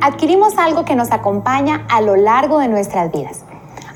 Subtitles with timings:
[0.00, 3.40] Adquirimos algo que nos acompaña a lo largo de nuestras vidas.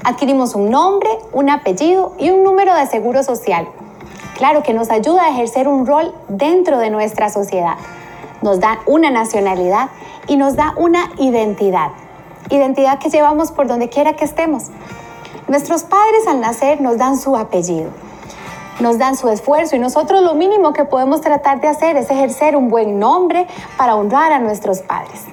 [0.04, 3.68] Adquirimos un nombre, un apellido y un número de seguro social.
[4.37, 7.77] Claro que nos ayuda a ejercer un rol dentro de nuestra sociedad.
[8.42, 9.91] Nos da una nacionalidad
[10.27, 11.90] y nos da una identidad.
[12.51, 14.65] Identidad que llevamos por donde quiera que estemos.
[15.48, 17.90] Nuestros padres al nacer nos dan su apellido
[18.80, 22.56] nos dan su esfuerzo y nosotros lo mínimo que podemos tratar de hacer es ejercer
[22.56, 25.24] un buen nombre para honrar a nuestros padres.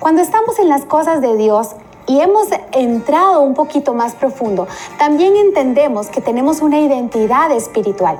[0.00, 1.70] Cuando estamos en las cosas de Dios
[2.06, 8.18] y hemos entrado un poquito más profundo, también entendemos que tenemos una identidad espiritual,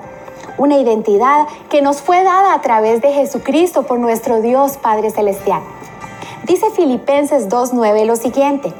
[0.56, 5.60] una identidad que nos fue dada a través de Jesucristo por nuestro Dios Padre Celestial.
[6.44, 8.72] Dice Filipenses 2.9 lo siguiente,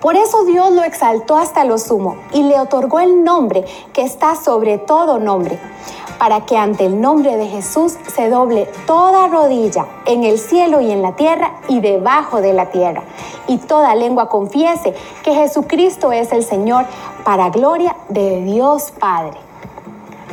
[0.00, 4.34] por eso Dios lo exaltó hasta lo sumo y le otorgó el nombre que está
[4.34, 5.58] sobre todo nombre,
[6.20, 10.90] para que ante el nombre de Jesús se doble toda rodilla en el cielo y
[10.90, 13.04] en la tierra y debajo de la tierra,
[13.48, 16.84] y toda lengua confiese que Jesucristo es el Señor
[17.24, 19.38] para gloria de Dios Padre.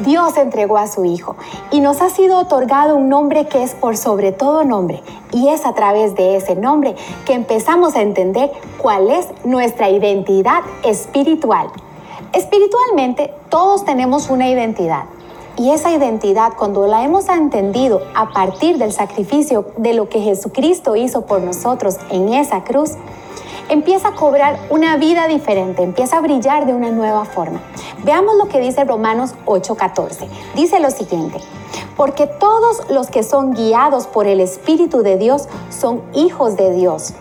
[0.01, 1.37] Dios entregó a su Hijo
[1.71, 5.01] y nos ha sido otorgado un nombre que es por sobre todo nombre.
[5.31, 10.59] Y es a través de ese nombre que empezamos a entender cuál es nuestra identidad
[10.83, 11.69] espiritual.
[12.33, 15.05] Espiritualmente todos tenemos una identidad.
[15.59, 20.95] Y esa identidad, cuando la hemos entendido a partir del sacrificio de lo que Jesucristo
[20.95, 22.91] hizo por nosotros en esa cruz,
[23.67, 27.59] empieza a cobrar una vida diferente, empieza a brillar de una nueva forma.
[28.03, 30.27] Veamos lo que dice Romanos 8:14.
[30.55, 31.39] Dice lo siguiente,
[31.95, 37.15] porque todos los que son guiados por el Espíritu de Dios son hijos de Dios.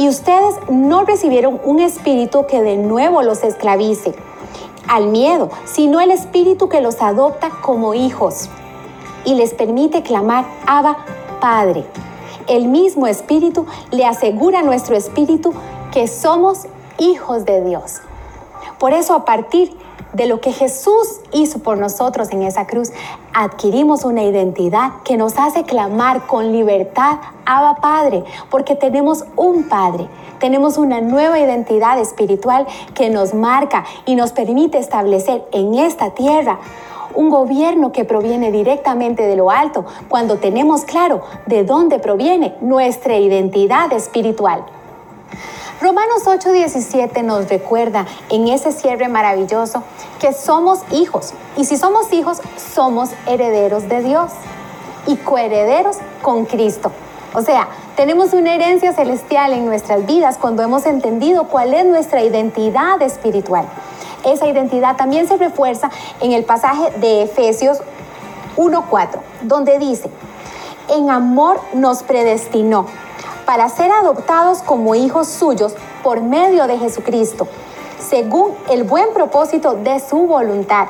[0.00, 4.14] Y ustedes no recibieron un espíritu que de nuevo los esclavice
[4.88, 8.48] al miedo, sino el espíritu que los adopta como hijos
[9.24, 10.96] y les permite clamar, Abba,
[11.40, 11.84] Padre.
[12.46, 15.52] El mismo espíritu le asegura a nuestro espíritu
[15.92, 16.66] que somos
[16.98, 18.00] hijos de Dios.
[18.78, 19.87] Por eso a partir de
[20.26, 22.90] lo que Jesús hizo por nosotros en esa cruz,
[23.32, 30.08] adquirimos una identidad que nos hace clamar con libertad, Abba Padre, porque tenemos un Padre,
[30.38, 36.58] tenemos una nueva identidad espiritual que nos marca y nos permite establecer en esta tierra
[37.14, 43.16] un gobierno que proviene directamente de lo alto, cuando tenemos claro de dónde proviene nuestra
[43.16, 44.64] identidad espiritual.
[45.80, 49.84] Romanos 8:17 nos recuerda en ese cierre maravilloso
[50.18, 51.34] que somos hijos.
[51.56, 52.40] Y si somos hijos,
[52.74, 54.32] somos herederos de Dios
[55.06, 56.90] y coherederos con Cristo.
[57.32, 62.24] O sea, tenemos una herencia celestial en nuestras vidas cuando hemos entendido cuál es nuestra
[62.24, 63.66] identidad espiritual.
[64.24, 65.90] Esa identidad también se refuerza
[66.20, 67.78] en el pasaje de Efesios
[68.56, 70.10] 1:4, donde dice,
[70.88, 72.86] en amor nos predestinó
[73.48, 77.48] para ser adoptados como hijos suyos por medio de Jesucristo,
[77.98, 80.88] según el buen propósito de su voluntad,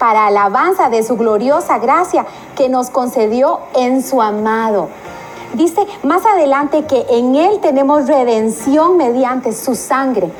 [0.00, 2.26] para alabanza de su gloriosa gracia
[2.56, 4.88] que nos concedió en su amado.
[5.54, 10.32] Dice más adelante que en Él tenemos redención mediante su sangre,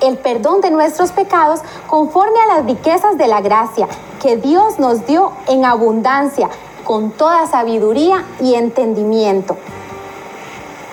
[0.00, 3.88] el perdón de nuestros pecados conforme a las riquezas de la gracia
[4.22, 6.50] que Dios nos dio en abundancia,
[6.84, 9.56] con toda sabiduría y entendimiento.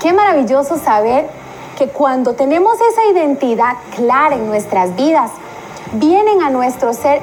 [0.01, 1.29] Qué maravilloso saber
[1.78, 5.29] que cuando tenemos esa identidad clara en nuestras vidas,
[5.94, 7.22] vienen a nuestro ser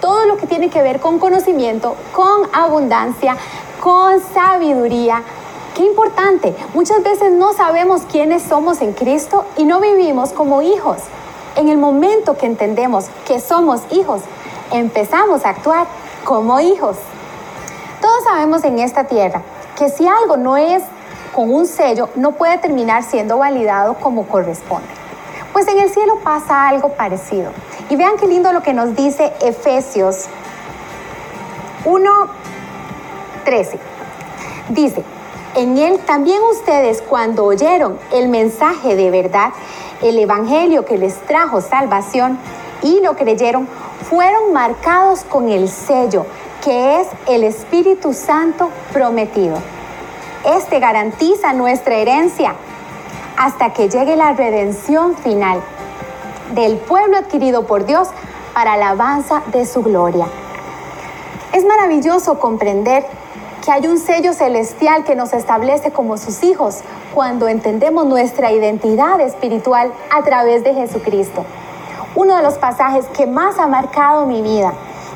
[0.00, 3.36] todo lo que tiene que ver con conocimiento, con abundancia,
[3.80, 5.24] con sabiduría.
[5.74, 6.54] Qué importante.
[6.74, 10.98] Muchas veces no sabemos quiénes somos en Cristo y no vivimos como hijos.
[11.56, 14.20] En el momento que entendemos que somos hijos,
[14.70, 15.88] empezamos a actuar
[16.22, 16.98] como hijos.
[18.00, 19.42] Todos sabemos en esta tierra
[19.76, 20.84] que si algo no es
[21.32, 24.88] con un sello no puede terminar siendo validado como corresponde.
[25.52, 27.52] Pues en el cielo pasa algo parecido.
[27.90, 30.26] Y vean qué lindo lo que nos dice Efesios
[31.84, 33.78] 1.13.
[34.68, 35.04] Dice,
[35.54, 39.50] en él también ustedes cuando oyeron el mensaje de verdad,
[40.00, 42.38] el evangelio que les trajo salvación
[42.82, 43.68] y lo creyeron,
[44.08, 46.26] fueron marcados con el sello
[46.64, 49.58] que es el Espíritu Santo prometido.
[50.44, 52.54] Este garantiza nuestra herencia
[53.36, 55.60] hasta que llegue la redención final
[56.52, 58.08] del pueblo adquirido por Dios
[58.52, 60.26] para alabanza de su gloria.
[61.52, 63.06] Es maravilloso comprender
[63.64, 66.80] que hay un sello celestial que nos establece como sus hijos
[67.14, 71.44] cuando entendemos nuestra identidad espiritual a través de Jesucristo.
[72.16, 74.72] Uno de los pasajes que más ha marcado mi vida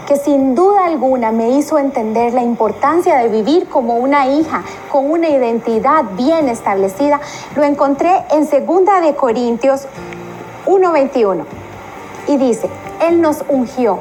[0.06, 5.11] que sin duda alguna me hizo entender la importancia de vivir como una hija con
[5.11, 7.20] una identidad bien establecida,
[7.56, 9.87] lo encontré en 2 de Corintios
[10.64, 11.44] 1:21.
[12.29, 12.70] Y dice,
[13.00, 13.99] Él nos ungió,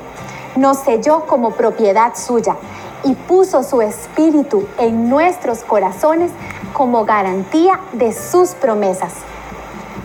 [0.55, 2.55] nos selló como propiedad suya
[3.03, 6.31] y puso su espíritu en nuestros corazones
[6.73, 9.13] como garantía de sus promesas.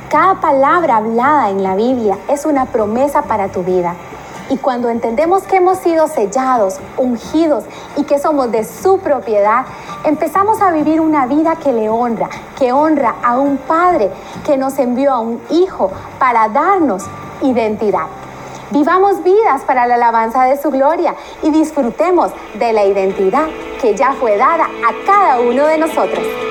[0.08, 3.94] Cada palabra hablada en la Biblia es una promesa para tu vida.
[4.50, 7.64] Y cuando entendemos que hemos sido sellados, ungidos
[7.96, 9.64] y que somos de su propiedad,
[10.04, 14.10] empezamos a vivir una vida que le honra, que honra a un Padre
[14.44, 17.04] que nos envió a un Hijo para darnos
[17.42, 18.06] identidad.
[18.72, 21.14] Vivamos vidas para la alabanza de su gloria
[21.44, 23.46] y disfrutemos de la identidad
[23.80, 26.49] que ya fue dada a cada uno de nosotros.